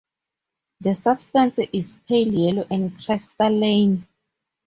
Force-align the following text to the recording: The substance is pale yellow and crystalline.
The 0.79 0.95
substance 0.95 1.59
is 1.71 1.93
pale 2.07 2.33
yellow 2.33 2.65
and 2.71 2.99
crystalline. 3.05 4.07